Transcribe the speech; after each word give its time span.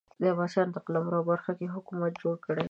د 0.19 0.21
عباسیانو 0.33 0.83
قلمرو 0.85 1.27
برخو 1.29 1.51
کې 1.57 1.73
حکومتونه 1.75 2.17
جوړ 2.21 2.35
کړي 2.45 2.59